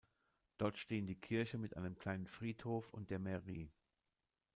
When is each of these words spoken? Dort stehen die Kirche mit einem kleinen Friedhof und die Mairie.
Dort 0.57 0.79
stehen 0.79 1.05
die 1.05 1.13
Kirche 1.21 1.59
mit 1.59 1.77
einem 1.77 1.95
kleinen 1.95 2.25
Friedhof 2.25 2.91
und 2.91 3.11
die 3.11 3.19
Mairie. 3.19 3.69